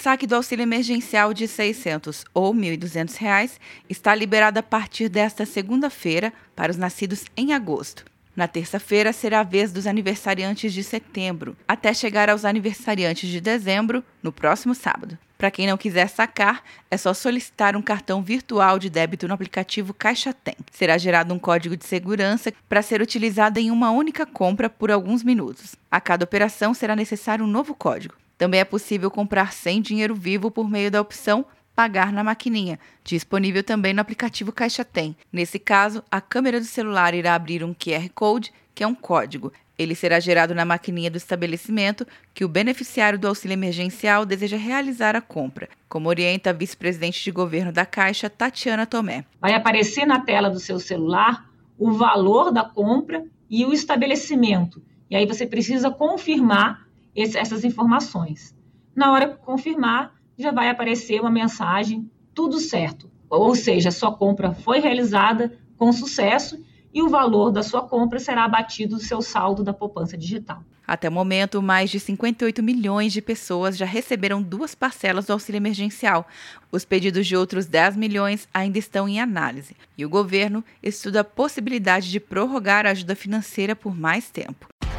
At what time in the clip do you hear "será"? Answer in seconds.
9.12-9.40, 20.70-20.96, 26.72-26.96, 39.94-40.18, 68.18-68.44